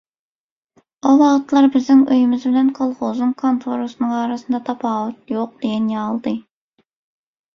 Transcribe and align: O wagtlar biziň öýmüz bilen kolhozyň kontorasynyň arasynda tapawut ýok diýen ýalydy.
O 1.09 1.09
wagtlar 1.23 1.65
biziň 1.73 1.99
öýmüz 2.15 2.47
bilen 2.47 2.71
kolhozyň 2.79 3.35
kontorasynyň 3.43 4.15
arasynda 4.21 4.61
tapawut 4.71 5.35
ýok 5.35 5.53
diýen 5.67 5.93
ýalydy. 5.97 6.35